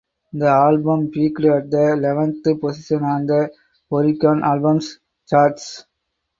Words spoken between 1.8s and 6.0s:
eleventh position on the Oricon albums charts.